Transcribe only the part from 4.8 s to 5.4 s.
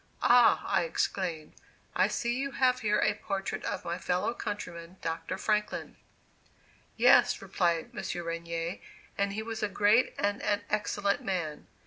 Dr.